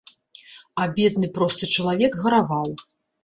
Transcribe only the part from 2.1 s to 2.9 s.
гараваў.